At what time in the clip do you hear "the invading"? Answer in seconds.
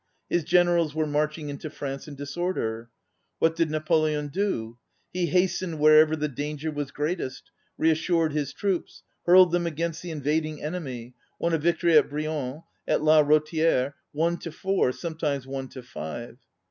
10.01-10.59